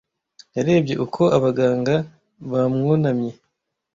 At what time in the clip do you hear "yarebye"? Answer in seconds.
0.55-0.93